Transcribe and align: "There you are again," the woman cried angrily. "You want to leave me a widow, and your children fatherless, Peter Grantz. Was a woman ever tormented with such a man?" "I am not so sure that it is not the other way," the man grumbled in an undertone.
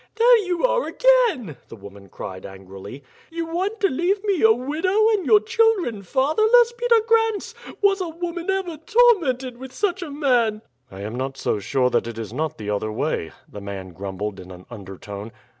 "There 0.15 0.37
you 0.47 0.65
are 0.65 0.87
again," 0.87 1.57
the 1.67 1.75
woman 1.75 2.09
cried 2.09 2.43
angrily. 2.43 3.03
"You 3.29 3.45
want 3.45 3.79
to 3.81 3.87
leave 3.87 4.23
me 4.23 4.41
a 4.41 4.51
widow, 4.51 5.09
and 5.11 5.27
your 5.27 5.39
children 5.39 6.01
fatherless, 6.01 6.73
Peter 6.75 7.01
Grantz. 7.05 7.53
Was 7.83 8.01
a 8.01 8.09
woman 8.09 8.49
ever 8.49 8.77
tormented 8.77 9.57
with 9.59 9.71
such 9.71 10.01
a 10.01 10.09
man?" 10.09 10.63
"I 10.89 11.01
am 11.01 11.13
not 11.13 11.37
so 11.37 11.59
sure 11.59 11.91
that 11.91 12.07
it 12.07 12.17
is 12.17 12.33
not 12.33 12.57
the 12.57 12.71
other 12.71 12.91
way," 12.91 13.31
the 13.47 13.61
man 13.61 13.89
grumbled 13.93 14.39
in 14.39 14.49
an 14.49 14.65
undertone. 14.71 15.31